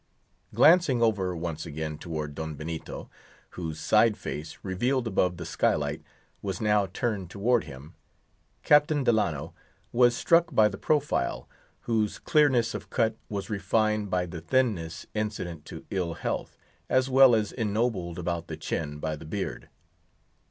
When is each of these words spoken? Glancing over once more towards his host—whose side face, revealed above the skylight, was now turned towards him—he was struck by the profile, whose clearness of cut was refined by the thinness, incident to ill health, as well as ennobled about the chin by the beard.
Glancing 0.55 0.99
over 1.03 1.35
once 1.35 1.67
more 1.67 1.73
towards 1.95 2.35
his 2.41 2.81
host—whose 2.87 3.79
side 3.79 4.17
face, 4.17 4.57
revealed 4.63 5.05
above 5.05 5.37
the 5.37 5.45
skylight, 5.45 6.01
was 6.41 6.59
now 6.59 6.87
turned 6.87 7.29
towards 7.29 7.67
him—he 7.67 9.47
was 9.91 10.15
struck 10.17 10.55
by 10.55 10.67
the 10.67 10.79
profile, 10.79 11.47
whose 11.81 12.17
clearness 12.17 12.73
of 12.73 12.89
cut 12.89 13.15
was 13.29 13.51
refined 13.51 14.09
by 14.09 14.25
the 14.25 14.41
thinness, 14.41 15.05
incident 15.13 15.65
to 15.65 15.85
ill 15.91 16.15
health, 16.15 16.57
as 16.89 17.07
well 17.07 17.35
as 17.35 17.51
ennobled 17.51 18.17
about 18.17 18.47
the 18.47 18.57
chin 18.57 18.97
by 18.97 19.15
the 19.15 19.23
beard. 19.27 19.69